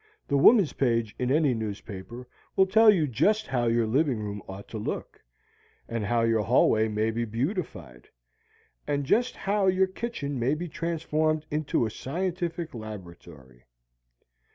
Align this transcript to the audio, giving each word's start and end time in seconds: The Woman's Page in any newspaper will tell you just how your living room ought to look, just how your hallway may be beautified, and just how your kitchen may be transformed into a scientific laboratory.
The 0.27 0.35
Woman's 0.35 0.73
Page 0.73 1.13
in 1.19 1.29
any 1.31 1.53
newspaper 1.53 2.27
will 2.55 2.65
tell 2.65 2.91
you 2.91 3.05
just 3.05 3.45
how 3.45 3.67
your 3.67 3.85
living 3.85 4.17
room 4.17 4.41
ought 4.49 4.67
to 4.69 4.79
look, 4.79 5.21
just 5.87 6.05
how 6.05 6.21
your 6.21 6.41
hallway 6.41 6.87
may 6.87 7.11
be 7.11 7.23
beautified, 7.23 8.09
and 8.87 9.05
just 9.05 9.35
how 9.35 9.67
your 9.67 9.85
kitchen 9.85 10.39
may 10.39 10.55
be 10.55 10.67
transformed 10.67 11.45
into 11.51 11.85
a 11.85 11.91
scientific 11.91 12.73
laboratory. 12.73 13.65